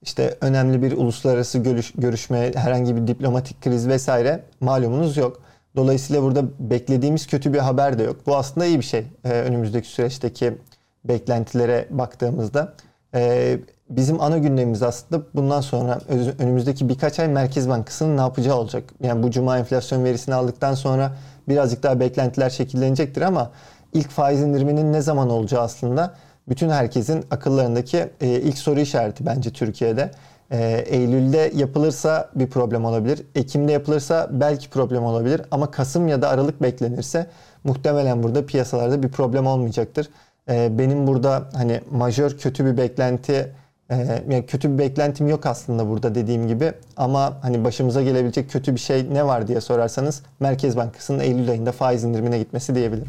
işte 0.02 0.38
önemli 0.40 0.82
bir 0.82 0.92
uluslararası 0.92 1.58
görüş, 1.58 1.92
görüşme, 1.92 2.52
herhangi 2.54 2.96
bir 2.96 3.06
diplomatik 3.06 3.60
kriz 3.62 3.88
vesaire 3.88 4.42
malumunuz 4.60 5.16
yok. 5.16 5.42
Dolayısıyla 5.76 6.22
burada 6.22 6.44
beklediğimiz 6.58 7.26
kötü 7.26 7.52
bir 7.52 7.58
haber 7.58 7.98
de 7.98 8.02
yok. 8.02 8.16
Bu 8.26 8.36
aslında 8.36 8.66
iyi 8.66 8.78
bir 8.78 8.84
şey 8.84 9.06
ee, 9.24 9.30
önümüzdeki 9.30 9.88
süreçteki 9.88 10.58
beklentilere 11.04 11.86
baktığımızda. 11.90 12.74
Ee, 13.14 13.58
bizim 13.90 14.20
ana 14.20 14.38
gündemimiz 14.38 14.82
aslında 14.82 15.22
bundan 15.34 15.60
sonra 15.60 15.98
önümüzdeki 16.38 16.88
birkaç 16.88 17.20
ay 17.20 17.28
Merkez 17.28 17.68
Bankası'nın 17.68 18.16
ne 18.16 18.20
yapacağı 18.20 18.56
olacak. 18.56 18.84
Yani 19.02 19.22
bu 19.22 19.30
cuma 19.30 19.58
enflasyon 19.58 20.04
verisini 20.04 20.34
aldıktan 20.34 20.74
sonra 20.74 21.12
birazcık 21.48 21.82
daha 21.82 22.00
beklentiler 22.00 22.50
şekillenecektir 22.50 23.22
ama 23.22 23.50
ilk 23.92 24.10
faiz 24.10 24.40
indiriminin 24.40 24.92
ne 24.92 25.00
zaman 25.00 25.30
olacağı 25.30 25.62
aslında 25.62 26.14
bütün 26.48 26.70
herkesin 26.70 27.24
akıllarındaki 27.30 28.10
e, 28.20 28.28
ilk 28.28 28.58
soru 28.58 28.80
işareti 28.80 29.26
bence 29.26 29.50
Türkiye'de. 29.50 30.10
E, 30.50 30.84
Eylül'de 30.86 31.52
yapılırsa 31.54 32.30
bir 32.34 32.46
problem 32.46 32.84
olabilir. 32.84 33.26
Ekim'de 33.34 33.72
yapılırsa 33.72 34.28
belki 34.32 34.70
problem 34.70 35.04
olabilir. 35.04 35.42
Ama 35.50 35.70
Kasım 35.70 36.08
ya 36.08 36.22
da 36.22 36.28
Aralık 36.28 36.62
beklenirse 36.62 37.26
muhtemelen 37.64 38.22
burada 38.22 38.46
piyasalarda 38.46 39.02
bir 39.02 39.08
problem 39.08 39.46
olmayacaktır. 39.46 40.08
E, 40.50 40.78
benim 40.78 41.06
burada 41.06 41.48
hani 41.52 41.80
majör 41.90 42.38
kötü 42.38 42.66
bir 42.66 42.76
beklenti 42.76 43.52
ee, 43.92 44.22
yani 44.28 44.46
kötü 44.46 44.72
bir 44.72 44.78
beklentim 44.78 45.28
yok 45.28 45.46
aslında 45.46 45.88
burada 45.88 46.14
dediğim 46.14 46.48
gibi 46.48 46.72
ama 46.96 47.38
hani 47.42 47.64
başımıza 47.64 48.02
gelebilecek 48.02 48.50
kötü 48.50 48.74
bir 48.74 48.80
şey 48.80 49.14
ne 49.14 49.26
var 49.26 49.48
diye 49.48 49.60
sorarsanız 49.60 50.22
Merkez 50.40 50.76
Bankası'nın 50.76 51.20
Eylül 51.20 51.50
ayında 51.50 51.72
faiz 51.72 52.04
indirimine 52.04 52.38
gitmesi 52.38 52.74
diyebilirim. 52.74 53.08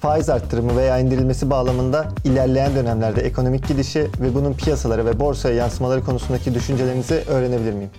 Faiz 0.00 0.30
arttırımı 0.30 0.76
veya 0.76 0.98
indirilmesi 0.98 1.50
bağlamında 1.50 2.06
ilerleyen 2.24 2.74
dönemlerde 2.74 3.20
ekonomik 3.20 3.68
gidişi 3.68 4.06
ve 4.20 4.34
bunun 4.34 4.52
piyasalara 4.52 5.06
ve 5.06 5.20
borsaya 5.20 5.54
yansımaları 5.54 6.04
konusundaki 6.04 6.54
düşüncelerinizi 6.54 7.14
öğrenebilir 7.28 7.72
miyim? 7.72 7.90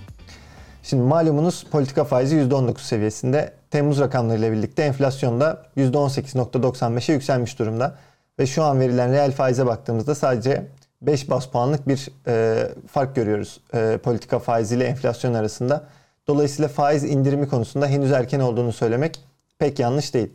Şimdi 0.84 1.04
malumunuz 1.04 1.66
politika 1.72 2.04
faizi 2.04 2.36
%19 2.36 2.80
seviyesinde. 2.80 3.52
Temmuz 3.72 4.00
rakamlarıyla 4.00 4.52
birlikte 4.52 4.84
enflasyon 4.84 5.42
da 5.42 5.63
%18.95'e 5.78 7.13
yükselmiş 7.13 7.60
durumda. 7.60 7.96
Ve 8.40 8.46
şu 8.46 8.63
an 8.63 8.80
verilen 8.80 9.12
reel 9.12 9.32
faize 9.32 9.66
baktığımızda 9.66 10.16
sadece 10.16 10.68
5 11.02 11.30
bas 11.30 11.46
puanlık 11.46 11.88
bir 11.88 12.10
e, 12.28 12.68
fark 12.88 13.16
görüyoruz 13.16 13.62
e, 13.74 14.00
politika 14.04 14.40
faiziyle 14.40 14.84
enflasyon 14.84 15.34
arasında. 15.34 15.88
Dolayısıyla 16.28 16.70
faiz 16.70 17.04
indirimi 17.04 17.48
konusunda 17.48 17.88
henüz 17.88 18.12
erken 18.12 18.40
olduğunu 18.40 18.74
söylemek 18.74 19.20
pek 19.60 19.80
yanlış 19.80 20.13
değil. 20.13 20.30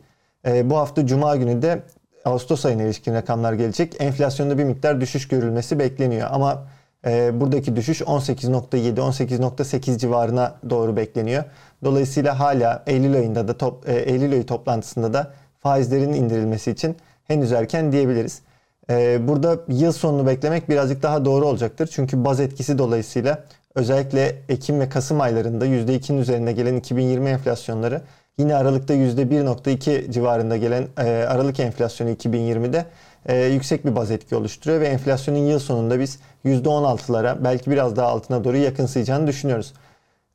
E, 0.47 0.69
bu 0.69 0.77
hafta 0.77 1.07
Cuma 1.07 1.35
günü 1.35 1.61
de 1.61 1.83
Ağustos 2.25 2.65
ayına 2.65 2.83
ilişkin 2.83 3.13
rakamlar 3.13 3.53
gelecek. 3.53 3.95
Enflasyonda 3.99 4.57
bir 4.57 4.63
miktar 4.63 5.01
düşüş 5.01 5.27
görülmesi 5.27 5.79
bekleniyor 5.79 6.27
ama 6.31 6.67
e, 7.07 7.39
buradaki 7.39 7.75
düşüş 7.75 8.01
18.7-18.8 8.01 9.97
civarına 9.97 10.55
doğru 10.69 10.95
bekleniyor. 10.95 11.43
Dolayısıyla 11.83 12.39
hala 12.39 12.83
Eylül 12.87 13.15
ayında 13.15 13.47
da 13.47 13.57
top, 13.57 13.89
e, 13.89 13.93
Eylül 13.93 14.33
ayı 14.33 14.45
toplantısında 14.45 15.13
da 15.13 15.33
faizlerin 15.59 16.13
indirilmesi 16.13 16.71
için 16.71 16.97
henüz 17.29 17.51
erken 17.51 17.91
diyebiliriz. 17.91 18.41
Ee, 18.89 19.27
burada 19.27 19.59
yıl 19.67 19.91
sonunu 19.91 20.27
beklemek 20.27 20.69
birazcık 20.69 21.03
daha 21.03 21.25
doğru 21.25 21.45
olacaktır. 21.45 21.89
Çünkü 21.91 22.25
baz 22.25 22.39
etkisi 22.39 22.77
dolayısıyla 22.77 23.43
özellikle 23.75 24.35
Ekim 24.49 24.79
ve 24.79 24.89
Kasım 24.89 25.21
aylarında 25.21 25.65
%2'nin 25.65 26.17
üzerinde 26.17 26.51
gelen 26.51 26.75
2020 26.75 27.29
enflasyonları 27.29 28.01
yine 28.37 28.55
Aralık'ta 28.55 28.93
%1.2 28.93 30.11
civarında 30.11 30.57
gelen 30.57 30.87
e, 30.97 31.03
Aralık 31.03 31.59
enflasyonu 31.59 32.11
2020'de 32.11 32.85
e, 33.25 33.45
yüksek 33.45 33.85
bir 33.85 33.95
baz 33.95 34.11
etki 34.11 34.35
oluşturuyor 34.35 34.81
ve 34.81 34.87
enflasyonun 34.87 35.39
yıl 35.39 35.59
sonunda 35.59 35.99
biz 35.99 36.19
%16'lara 36.45 37.43
belki 37.43 37.71
biraz 37.71 37.95
daha 37.95 38.07
altına 38.07 38.43
doğru 38.43 38.57
yakınsayacağını 38.57 39.27
düşünüyoruz. 39.27 39.73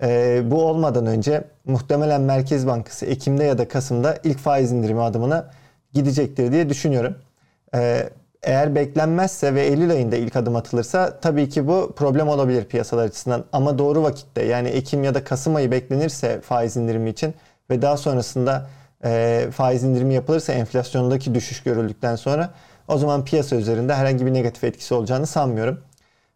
E, 0.03 0.43
bu 0.45 0.65
olmadan 0.65 1.07
önce 1.07 1.45
muhtemelen 1.65 2.21
Merkez 2.21 2.67
Bankası 2.67 3.07
Ekim'de 3.07 3.45
ya 3.45 3.59
da 3.59 3.69
Kasım'da 3.69 4.19
ilk 4.25 4.39
faiz 4.39 4.73
indirimi 4.73 5.03
adımına 5.03 5.51
gidecektir 5.95 6.53
diye 6.53 6.69
düşünüyorum. 6.69 7.15
Eğer 8.45 8.75
beklenmezse 8.75 9.55
ve 9.55 9.63
Eylül 9.63 9.91
ayında 9.91 10.17
ilk 10.17 10.37
adım 10.37 10.57
atılırsa 10.57 11.21
tabii 11.21 11.49
ki 11.49 11.67
bu 11.67 11.93
problem 11.97 12.29
olabilir 12.29 12.65
piyasalar 12.65 13.05
açısından. 13.05 13.45
Ama 13.53 13.79
doğru 13.79 14.03
vakitte 14.03 14.45
yani 14.45 14.69
Ekim 14.69 15.05
ya 15.05 15.15
da 15.15 15.25
Kasım 15.25 15.55
ayı 15.55 15.71
beklenirse 15.71 16.41
faiz 16.41 16.77
indirimi 16.77 17.11
için 17.11 17.35
ve 17.71 17.83
daha 17.83 17.97
sonrasında 17.97 18.67
e, 19.05 19.47
faiz 19.53 19.85
indirimi 19.85 20.15
yapılırsa 20.15 20.53
enflasyondaki 20.53 21.35
düşüş 21.35 21.63
görüldükten 21.63 22.17
sonra 22.17 22.51
o 22.89 22.99
zaman 22.99 23.25
piyasa 23.25 23.57
üzerinde 23.57 23.95
herhangi 23.95 24.27
bir 24.27 24.35
negatif 24.35 24.65
etkisi 24.65 24.95
olacağını 24.95 25.27
sanmıyorum. 25.27 25.81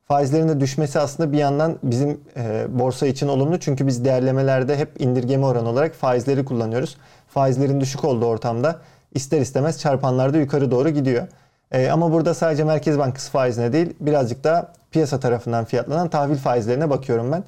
Faizlerin 0.09 0.49
de 0.49 0.61
düşmesi 0.61 0.99
aslında 0.99 1.33
bir 1.33 1.39
yandan 1.39 1.79
bizim 1.83 2.21
e, 2.37 2.67
borsa 2.69 3.07
için 3.07 3.29
olumlu 3.29 3.61
çünkü 3.61 3.87
biz 3.87 4.05
değerlemelerde 4.05 4.77
hep 4.77 5.01
indirgeme 5.01 5.47
oranı 5.47 5.69
olarak 5.69 5.95
faizleri 5.95 6.45
kullanıyoruz. 6.45 6.97
Faizlerin 7.29 7.81
düşük 7.81 8.05
olduğu 8.05 8.27
ortamda 8.27 8.79
ister 9.15 9.41
istemez 9.41 9.79
çarpanlar 9.79 10.35
da 10.35 10.39
yukarı 10.39 10.71
doğru 10.71 10.89
gidiyor. 10.91 11.29
E, 11.73 11.89
ama 11.89 12.13
burada 12.13 12.35
sadece 12.35 12.65
Merkez 12.65 12.99
Bankası 12.99 13.31
faizine 13.31 13.73
değil 13.73 13.95
birazcık 14.01 14.45
da 14.45 14.73
piyasa 14.91 15.21
tarafından 15.21 15.65
fiyatlanan 15.65 16.09
tahvil 16.09 16.37
faizlerine 16.37 16.91
bakıyorum 16.91 17.33
ben. 17.33 17.45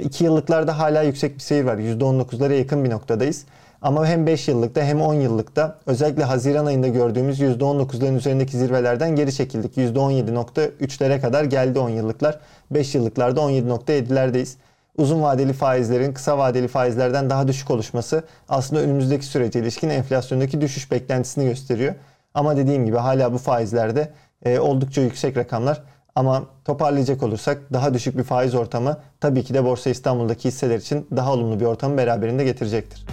2 0.00 0.24
e, 0.24 0.26
yıllıklarda 0.26 0.78
hala 0.78 1.02
yüksek 1.02 1.34
bir 1.34 1.40
seyir 1.40 1.64
var. 1.64 1.76
%19'lara 1.76 2.52
yakın 2.52 2.84
bir 2.84 2.90
noktadayız. 2.90 3.44
Ama 3.82 4.06
hem 4.06 4.26
5 4.26 4.48
yıllıkta 4.48 4.82
hem 4.82 5.00
10 5.00 5.14
yıllıkta 5.14 5.78
özellikle 5.86 6.24
Haziran 6.24 6.66
ayında 6.66 6.88
gördüğümüz 6.88 7.40
%19'ların 7.40 8.16
üzerindeki 8.16 8.56
zirvelerden 8.56 9.16
geri 9.16 9.34
çekildik. 9.34 9.76
%17.3'lere 9.76 11.20
kadar 11.20 11.44
geldi 11.44 11.78
10 11.78 11.88
yıllıklar. 11.88 12.38
5 12.70 12.94
yıllıklarda 12.94 13.40
17.7'lerdeyiz. 13.40 14.56
Uzun 14.96 15.22
vadeli 15.22 15.52
faizlerin 15.52 16.12
kısa 16.12 16.38
vadeli 16.38 16.68
faizlerden 16.68 17.30
daha 17.30 17.48
düşük 17.48 17.70
oluşması 17.70 18.24
aslında 18.48 18.82
önümüzdeki 18.82 19.26
sürece 19.26 19.60
ilişkin 19.60 19.88
enflasyondaki 19.88 20.60
düşüş 20.60 20.90
beklentisini 20.90 21.44
gösteriyor. 21.44 21.94
Ama 22.34 22.56
dediğim 22.56 22.86
gibi 22.86 22.96
hala 22.96 23.32
bu 23.32 23.38
faizlerde 23.38 24.12
e, 24.44 24.58
oldukça 24.58 25.00
yüksek 25.00 25.36
rakamlar. 25.36 25.82
Ama 26.14 26.44
toparlayacak 26.64 27.22
olursak 27.22 27.58
daha 27.72 27.94
düşük 27.94 28.18
bir 28.18 28.22
faiz 28.22 28.54
ortamı 28.54 28.98
tabii 29.20 29.44
ki 29.44 29.54
de 29.54 29.64
Borsa 29.64 29.90
İstanbul'daki 29.90 30.48
hisseler 30.48 30.78
için 30.78 31.06
daha 31.16 31.32
olumlu 31.32 31.60
bir 31.60 31.64
ortamı 31.64 31.96
beraberinde 31.96 32.44
getirecektir. 32.44 33.06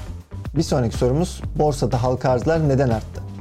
Bir 0.58 0.64
sonraki 0.64 0.98
sorumuz 0.98 1.42
borsada 1.56 2.04
halka 2.04 2.30
arzlar 2.30 2.70
neden 2.70 2.90
arttı? 2.90 3.33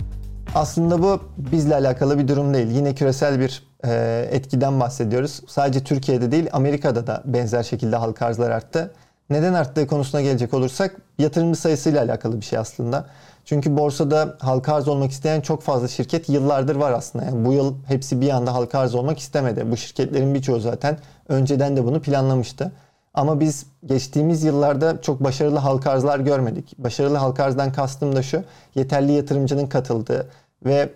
Aslında 0.54 1.02
bu 1.02 1.20
bizle 1.36 1.74
alakalı 1.74 2.18
bir 2.18 2.28
durum 2.28 2.54
değil. 2.54 2.66
Yine 2.66 2.94
küresel 2.94 3.40
bir 3.40 3.62
e, 3.84 4.28
etkiden 4.30 4.80
bahsediyoruz. 4.80 5.40
Sadece 5.48 5.84
Türkiye'de 5.84 6.32
değil 6.32 6.48
Amerika'da 6.52 7.06
da 7.06 7.22
benzer 7.24 7.62
şekilde 7.62 7.96
halka 7.96 8.26
arzlar 8.26 8.50
arttı. 8.50 8.94
Neden 9.30 9.54
arttığı 9.54 9.86
konusuna 9.86 10.22
gelecek 10.22 10.54
olursak 10.54 10.96
yatırımcı 11.18 11.60
sayısıyla 11.60 12.02
alakalı 12.02 12.40
bir 12.40 12.44
şey 12.44 12.58
aslında. 12.58 13.06
Çünkü 13.44 13.76
borsada 13.76 14.36
halka 14.40 14.74
arz 14.74 14.88
olmak 14.88 15.10
isteyen 15.10 15.40
çok 15.40 15.62
fazla 15.62 15.88
şirket 15.88 16.28
yıllardır 16.28 16.76
var 16.76 16.92
aslında. 16.92 17.24
Yani 17.24 17.44
bu 17.44 17.52
yıl 17.52 17.74
hepsi 17.86 18.20
bir 18.20 18.30
anda 18.30 18.54
halka 18.54 18.78
arz 18.78 18.94
olmak 18.94 19.18
istemedi. 19.18 19.70
Bu 19.70 19.76
şirketlerin 19.76 20.34
birçoğu 20.34 20.60
zaten 20.60 20.98
önceden 21.28 21.76
de 21.76 21.84
bunu 21.84 22.02
planlamıştı. 22.02 22.72
Ama 23.14 23.40
biz 23.40 23.66
geçtiğimiz 23.86 24.44
yıllarda 24.44 25.00
çok 25.02 25.24
başarılı 25.24 25.58
halka 25.58 25.90
arzlar 25.90 26.20
görmedik. 26.20 26.78
Başarılı 26.78 27.16
halka 27.16 27.44
arzdan 27.44 27.72
kastım 27.72 28.16
da 28.16 28.22
şu. 28.22 28.42
Yeterli 28.74 29.12
yatırımcının 29.12 29.66
katıldığı 29.66 30.28
ve 30.64 30.92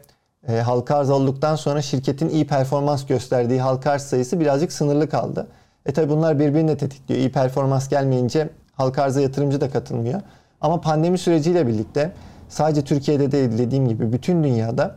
e, 0.49 0.57
halka 0.61 0.97
arz 0.97 1.11
olduktan 1.11 1.57
sonra 1.57 1.83
şirketin 1.83 2.29
iyi 2.29 2.47
performans 2.47 3.07
gösterdiği 3.07 3.61
halka 3.61 3.91
arz 3.91 4.03
sayısı 4.03 4.41
birazcık 4.41 4.73
sınırlı 4.73 5.09
kaldı. 5.09 5.47
E 5.87 5.93
tabi 5.93 6.09
bunlar 6.11 6.39
birbirini 6.39 6.77
tetikliyor. 6.77 7.21
İyi 7.21 7.33
performans 7.33 7.89
gelmeyince 7.89 8.49
halka 8.73 9.03
arza 9.03 9.21
yatırımcı 9.21 9.61
da 9.61 9.71
katılmıyor. 9.71 10.21
Ama 10.61 10.81
pandemi 10.81 11.19
süreciyle 11.19 11.67
birlikte 11.67 12.13
sadece 12.49 12.85
Türkiye'de 12.85 13.33
değil 13.33 13.59
dediğim 13.59 13.89
gibi 13.89 14.13
bütün 14.13 14.45
dünyada 14.45 14.95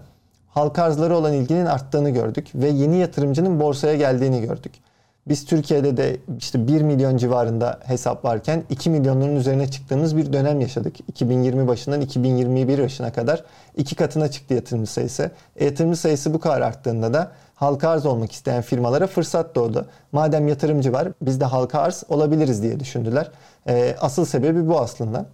halka 0.48 0.84
arzları 0.84 1.18
olan 1.18 1.34
ilginin 1.34 1.66
arttığını 1.66 2.10
gördük 2.10 2.48
ve 2.56 2.70
yeni 2.70 2.98
yatırımcının 2.98 3.60
borsaya 3.60 3.96
geldiğini 3.96 4.42
gördük. 4.42 4.72
Biz 5.30 5.46
Türkiye'de 5.46 5.98
de 5.98 6.18
işte 6.40 6.68
1 6.68 6.82
milyon 6.82 7.18
civarında 7.18 7.80
hesap 7.84 8.26
varken 8.26 8.64
2 8.70 8.90
milyonların 8.90 9.36
üzerine 9.36 9.72
çıktığımız 9.72 10.18
bir 10.18 10.34
dönem 10.34 10.62
yaşadık. 10.62 10.96
2020 11.08 11.68
başından 11.68 12.02
2021 12.02 12.84
başına 12.84 13.14
kadar 13.14 13.44
iki 13.78 13.96
katına 13.96 14.32
çıktı 14.32 14.54
yatırımcı 14.54 14.92
sayısı. 14.92 15.32
E, 15.56 15.66
yatırımcı 15.66 16.00
sayısı 16.00 16.34
bu 16.34 16.40
kadar 16.40 16.62
arttığında 16.62 17.14
da 17.14 17.32
halka 17.56 17.90
arz 17.90 18.06
olmak 18.06 18.32
isteyen 18.32 18.62
firmalara 18.62 19.08
fırsat 19.08 19.56
doğdu. 19.56 19.86
Madem 20.12 20.48
yatırımcı 20.48 20.94
var 20.94 21.08
biz 21.22 21.40
de 21.40 21.46
halka 21.46 21.80
arz 21.80 22.04
olabiliriz 22.10 22.64
diye 22.64 22.80
düşündüler. 22.80 23.32
E, 23.68 23.96
asıl 24.02 24.26
sebebi 24.26 24.68
bu 24.68 24.80
aslında. 24.80 25.26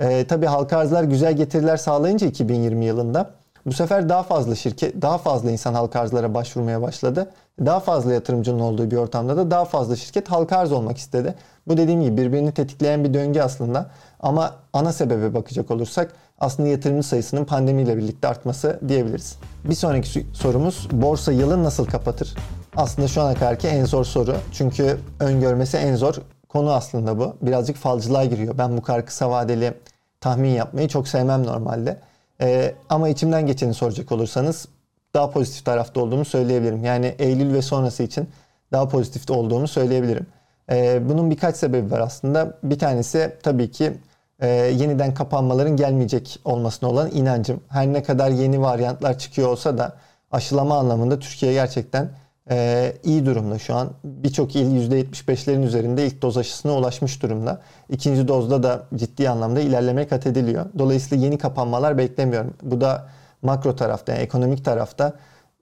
E, 0.00 0.26
tabii 0.26 0.46
halka 0.46 0.78
arzlar 0.78 1.04
güzel 1.04 1.36
getiriler 1.36 1.76
sağlayınca 1.76 2.26
2020 2.26 2.84
yılında 2.84 3.30
bu 3.68 3.72
sefer 3.72 4.08
daha 4.08 4.22
fazla 4.22 4.54
şirket, 4.54 5.02
daha 5.02 5.18
fazla 5.18 5.50
insan 5.50 5.74
halka 5.74 6.00
arzlara 6.00 6.34
başvurmaya 6.34 6.82
başladı. 6.82 7.30
Daha 7.64 7.80
fazla 7.80 8.12
yatırımcının 8.12 8.60
olduğu 8.60 8.90
bir 8.90 8.96
ortamda 8.96 9.36
da 9.36 9.50
daha 9.50 9.64
fazla 9.64 9.96
şirket 9.96 10.30
halka 10.30 10.56
arz 10.56 10.72
olmak 10.72 10.98
istedi. 10.98 11.34
Bu 11.68 11.76
dediğim 11.76 12.02
gibi 12.02 12.16
birbirini 12.16 12.52
tetikleyen 12.52 13.04
bir 13.04 13.14
döngü 13.14 13.40
aslında. 13.40 13.90
Ama 14.20 14.54
ana 14.72 14.92
sebebe 14.92 15.34
bakacak 15.34 15.70
olursak 15.70 16.12
aslında 16.40 16.68
yatırımcı 16.68 17.08
sayısının 17.08 17.44
pandemiyle 17.44 17.96
birlikte 17.96 18.28
artması 18.28 18.80
diyebiliriz. 18.88 19.36
Bir 19.64 19.74
sonraki 19.74 20.26
sorumuz 20.32 20.88
borsa 20.92 21.32
yılı 21.32 21.64
nasıl 21.64 21.86
kapatır? 21.86 22.34
Aslında 22.76 23.08
şu 23.08 23.22
ana 23.22 23.34
kadarki 23.34 23.68
en 23.68 23.84
zor 23.84 24.04
soru. 24.04 24.36
Çünkü 24.52 24.98
öngörmesi 25.20 25.76
en 25.76 25.96
zor 25.96 26.14
konu 26.48 26.72
aslında 26.72 27.18
bu. 27.18 27.36
Birazcık 27.42 27.76
falcılığa 27.76 28.24
giriyor. 28.24 28.58
Ben 28.58 28.76
bu 28.76 28.82
kadar 28.82 29.06
kısa 29.06 29.30
vadeli 29.30 29.74
tahmin 30.20 30.50
yapmayı 30.50 30.88
çok 30.88 31.08
sevmem 31.08 31.46
normalde. 31.46 32.00
Ee, 32.40 32.74
ama 32.88 33.08
içimden 33.08 33.46
geçeni 33.46 33.74
soracak 33.74 34.12
olursanız 34.12 34.68
daha 35.14 35.30
pozitif 35.30 35.64
tarafta 35.64 36.00
olduğumu 36.00 36.24
söyleyebilirim. 36.24 36.84
Yani 36.84 37.14
Eylül 37.18 37.54
ve 37.54 37.62
sonrası 37.62 38.02
için 38.02 38.28
daha 38.72 38.88
pozitif 38.88 39.30
olduğumu 39.30 39.68
söyleyebilirim. 39.68 40.26
Ee, 40.70 41.08
bunun 41.08 41.30
birkaç 41.30 41.56
sebebi 41.56 41.90
var 41.90 42.00
aslında. 42.00 42.58
Bir 42.62 42.78
tanesi 42.78 43.36
tabii 43.42 43.70
ki 43.70 43.92
e, 44.40 44.48
yeniden 44.48 45.14
kapanmaların 45.14 45.76
gelmeyecek 45.76 46.40
olmasına 46.44 46.88
olan 46.88 47.10
inancım. 47.10 47.60
Her 47.68 47.86
ne 47.86 48.02
kadar 48.02 48.30
yeni 48.30 48.60
varyantlar 48.60 49.18
çıkıyor 49.18 49.48
olsa 49.48 49.78
da 49.78 49.96
aşılama 50.30 50.78
anlamında 50.78 51.18
Türkiye 51.18 51.52
gerçekten 51.52 52.10
e, 52.50 52.92
iyi 53.04 53.26
durumda 53.26 53.58
şu 53.58 53.74
an. 53.74 53.90
Birçok 54.04 54.56
il 54.56 54.90
%75'lerin 54.90 55.62
üzerinde 55.62 56.06
ilk 56.06 56.22
doz 56.22 56.36
aşısına 56.36 56.72
ulaşmış 56.72 57.22
durumda. 57.22 57.60
İkinci 57.88 58.28
dozda 58.28 58.62
da 58.62 58.82
ciddi 58.94 59.30
anlamda 59.30 59.60
ilerleme 59.60 60.08
kat 60.08 60.26
ediliyor. 60.26 60.66
Dolayısıyla 60.78 61.24
yeni 61.24 61.38
kapanmalar 61.38 61.98
beklemiyorum. 61.98 62.54
Bu 62.62 62.80
da 62.80 63.08
makro 63.42 63.76
tarafta, 63.76 64.12
yani 64.12 64.22
ekonomik 64.22 64.64
tarafta 64.64 65.12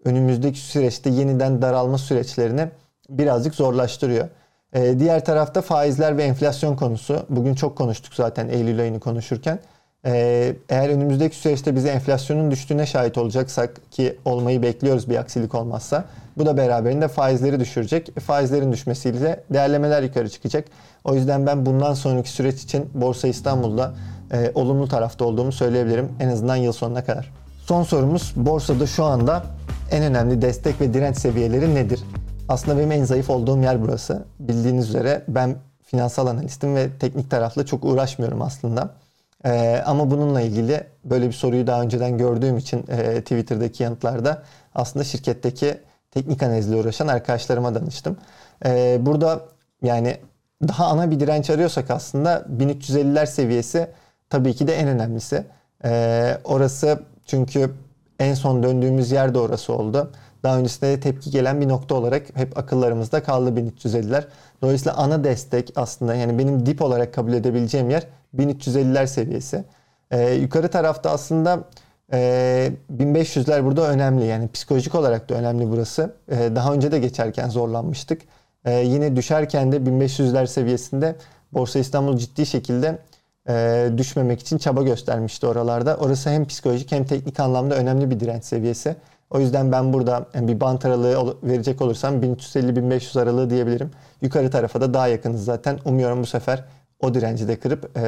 önümüzdeki 0.04 0.58
süreçte 0.58 1.10
yeniden 1.10 1.62
daralma 1.62 1.98
süreçlerini 1.98 2.68
birazcık 3.08 3.54
zorlaştırıyor. 3.54 4.28
Ee, 4.72 4.98
diğer 4.98 5.24
tarafta 5.24 5.62
faizler 5.62 6.16
ve 6.16 6.24
enflasyon 6.24 6.76
konusu. 6.76 7.26
Bugün 7.28 7.54
çok 7.54 7.78
konuştuk 7.78 8.14
zaten 8.14 8.48
Eylül 8.48 8.80
ayını 8.80 9.00
konuşurken. 9.00 9.58
Ee, 10.06 10.56
eğer 10.68 10.88
önümüzdeki 10.88 11.36
süreçte 11.36 11.76
bize 11.76 11.88
enflasyonun 11.88 12.50
düştüğüne 12.50 12.86
şahit 12.86 13.18
olacaksak 13.18 13.90
ki 13.90 14.16
olmayı 14.24 14.62
bekliyoruz 14.62 15.10
bir 15.10 15.16
aksilik 15.16 15.54
olmazsa 15.54 16.04
bu 16.38 16.46
da 16.46 16.56
beraberinde 16.56 17.08
faizleri 17.08 17.60
düşürecek. 17.60 18.20
Faizlerin 18.20 18.72
düşmesiyle 18.72 19.44
değerlemeler 19.50 20.02
yukarı 20.02 20.28
çıkacak. 20.28 20.64
O 21.04 21.14
yüzden 21.14 21.46
ben 21.46 21.66
bundan 21.66 21.94
sonraki 21.94 22.30
süreç 22.30 22.62
için 22.62 22.90
Borsa 22.94 23.28
İstanbul'da 23.28 23.94
e, 24.32 24.52
olumlu 24.54 24.88
tarafta 24.88 25.24
olduğumu 25.24 25.52
söyleyebilirim 25.52 26.08
en 26.20 26.28
azından 26.28 26.56
yıl 26.56 26.72
sonuna 26.72 27.04
kadar. 27.04 27.32
Son 27.64 27.82
sorumuz 27.82 28.32
borsada 28.36 28.86
şu 28.86 29.04
anda 29.04 29.44
en 29.90 30.02
önemli 30.02 30.42
destek 30.42 30.80
ve 30.80 30.94
direnç 30.94 31.16
seviyeleri 31.16 31.74
nedir? 31.74 32.00
Aslında 32.48 32.78
benim 32.78 32.92
en 32.92 33.04
zayıf 33.04 33.30
olduğum 33.30 33.62
yer 33.62 33.82
burası. 33.82 34.24
Bildiğiniz 34.38 34.88
üzere 34.88 35.22
ben 35.28 35.56
finansal 35.82 36.26
analistim 36.26 36.74
ve 36.76 36.88
teknik 37.00 37.30
tarafla 37.30 37.66
çok 37.66 37.84
uğraşmıyorum 37.84 38.42
aslında. 38.42 38.90
Ee, 39.46 39.82
ama 39.86 40.10
bununla 40.10 40.40
ilgili 40.40 40.84
böyle 41.04 41.26
bir 41.28 41.32
soruyu 41.32 41.66
daha 41.66 41.82
önceden 41.82 42.18
gördüğüm 42.18 42.56
için 42.58 42.84
e, 42.88 43.20
Twitter'daki 43.20 43.82
yanıtlarda 43.82 44.42
aslında 44.74 45.04
şirketteki 45.04 45.78
teknik 46.10 46.42
analizle 46.42 46.76
uğraşan 46.76 47.08
arkadaşlarıma 47.08 47.74
danıştım. 47.74 48.16
Ee, 48.64 48.98
burada 49.00 49.40
yani 49.82 50.16
daha 50.68 50.86
ana 50.86 51.10
bir 51.10 51.20
direnç 51.20 51.50
arıyorsak 51.50 51.90
aslında 51.90 52.46
1350'ler 52.58 53.26
seviyesi 53.26 53.90
tabii 54.30 54.54
ki 54.54 54.66
de 54.66 54.74
en 54.74 54.88
önemlisi. 54.88 55.44
Ee, 55.84 56.38
orası 56.44 57.00
çünkü 57.26 57.70
en 58.18 58.34
son 58.34 58.62
döndüğümüz 58.62 59.12
yer 59.12 59.34
de 59.34 59.38
orası 59.38 59.72
oldu. 59.72 60.12
Daha 60.42 60.58
öncesinde 60.58 60.90
de 60.90 61.00
tepki 61.00 61.30
gelen 61.30 61.60
bir 61.60 61.68
nokta 61.68 61.94
olarak 61.94 62.22
hep 62.34 62.58
akıllarımızda 62.58 63.22
kaldı 63.22 63.50
1350'ler. 63.50 64.24
Dolayısıyla 64.62 64.96
ana 64.96 65.24
destek 65.24 65.72
aslında 65.76 66.14
yani 66.14 66.38
benim 66.38 66.66
dip 66.66 66.82
olarak 66.82 67.14
kabul 67.14 67.32
edebileceğim 67.32 67.90
yer 67.90 68.06
1350'ler 68.38 69.06
seviyesi. 69.06 69.64
Ee, 70.10 70.32
yukarı 70.32 70.68
tarafta 70.68 71.10
aslında 71.10 71.64
e, 72.12 72.72
1500'ler 72.98 73.64
burada 73.64 73.88
önemli. 73.88 74.26
Yani 74.26 74.48
psikolojik 74.48 74.94
olarak 74.94 75.28
da 75.28 75.34
önemli 75.34 75.70
burası. 75.70 76.14
Ee, 76.30 76.56
daha 76.56 76.74
önce 76.74 76.92
de 76.92 76.98
geçerken 76.98 77.48
zorlanmıştık. 77.48 78.22
Ee, 78.64 78.72
yine 78.72 79.16
düşerken 79.16 79.72
de 79.72 79.76
1500'ler 79.76 80.46
seviyesinde 80.46 81.16
Borsa 81.52 81.78
İstanbul 81.78 82.16
ciddi 82.16 82.46
şekilde 82.46 82.98
e, 83.48 83.88
düşmemek 83.96 84.40
için 84.40 84.58
çaba 84.58 84.82
göstermişti 84.82 85.46
oralarda. 85.46 85.96
Orası 85.96 86.30
hem 86.30 86.44
psikolojik 86.46 86.92
hem 86.92 87.04
teknik 87.04 87.40
anlamda 87.40 87.74
önemli 87.74 88.10
bir 88.10 88.20
direnç 88.20 88.44
seviyesi. 88.44 88.96
O 89.30 89.40
yüzden 89.40 89.72
ben 89.72 89.92
burada 89.92 90.26
yani 90.34 90.48
bir 90.48 90.60
bant 90.60 90.84
aralığı 90.84 91.36
verecek 91.42 91.82
olursam 91.82 92.22
1350-1500 92.22 93.20
aralığı 93.20 93.50
diyebilirim. 93.50 93.90
Yukarı 94.22 94.50
tarafa 94.50 94.80
da 94.80 94.94
daha 94.94 95.08
yakınız 95.08 95.44
zaten. 95.44 95.78
Umuyorum 95.84 96.22
bu 96.22 96.26
sefer 96.26 96.64
o 97.00 97.14
direnci 97.14 97.48
de 97.48 97.56
kırıp 97.56 97.98
e, 97.98 98.00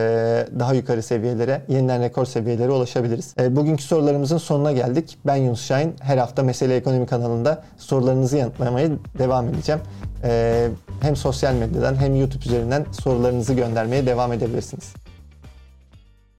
daha 0.59 0.75
yukarı 0.75 1.03
seviyelere, 1.03 1.63
yeniden 1.69 2.03
rekor 2.03 2.27
seviyelere 2.27 2.71
ulaşabiliriz. 2.71 3.35
E, 3.41 3.57
bugünkü 3.57 3.83
sorularımızın 3.83 4.39
sonuna 4.39 4.73
geldik. 4.73 5.19
Ben 5.27 5.37
Yunus 5.37 5.67
Şahin. 5.67 5.95
Her 6.01 6.19
hafta 6.19 6.43
Mesele 6.43 6.77
Ekonomi 6.77 7.07
kanalında 7.07 7.65
sorularınızı 7.77 8.37
yanıtlamaya 8.37 8.91
devam 9.19 9.49
edeceğim. 9.49 9.81
E, 10.25 10.69
hem 11.01 11.17
sosyal 11.17 11.55
medyadan 11.55 11.95
hem 11.95 12.17
YouTube 12.17 12.45
üzerinden 12.45 12.87
sorularınızı 12.93 13.55
göndermeye 13.55 14.07
devam 14.07 14.33
edebilirsiniz. 14.33 14.95